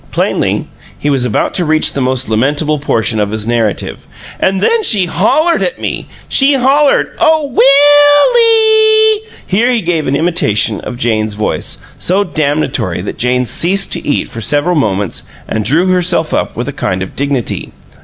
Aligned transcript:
Plainly, 0.11 0.65
he 0.97 1.11
was 1.11 1.25
about 1.25 1.53
to 1.53 1.63
reach 1.63 1.93
the 1.93 2.01
most 2.01 2.27
lamentable 2.27 2.79
portion 2.79 3.19
of 3.19 3.29
his 3.29 3.45
narrative. 3.45 4.07
"And 4.39 4.59
then 4.59 4.81
she 4.81 5.05
HOLLERED 5.05 5.61
at 5.61 5.79
me! 5.79 6.07
She 6.27 6.55
hollered, 6.55 7.15
'Oh, 7.19 7.43
WILL 9.21 9.31
EE!'" 9.31 9.35
Here 9.45 9.69
he 9.69 9.81
gave 9.81 10.07
an 10.07 10.15
imitation 10.15 10.81
of 10.81 10.97
Jane's 10.97 11.35
voice, 11.35 11.77
so 11.99 12.23
damnatory 12.23 13.01
that 13.03 13.19
Jane 13.19 13.45
ceased 13.45 13.91
to 13.93 14.03
eat 14.03 14.27
for 14.27 14.41
several 14.41 14.73
moments 14.73 15.21
and 15.47 15.63
drew 15.63 15.85
herself 15.85 16.33
up 16.33 16.55
with 16.57 16.67
a 16.67 16.73
kind 16.73 17.03
of 17.03 17.15
dignity. 17.15 17.71